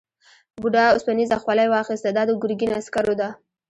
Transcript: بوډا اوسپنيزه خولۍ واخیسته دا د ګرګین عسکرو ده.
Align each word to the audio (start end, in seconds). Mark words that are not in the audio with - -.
بوډا 0.61 0.85
اوسپنيزه 0.93 1.37
خولۍ 1.43 1.67
واخیسته 1.69 2.09
دا 2.13 2.23
د 2.27 2.31
ګرګین 2.41 2.71
عسکرو 2.79 3.13
ده. 3.19 3.29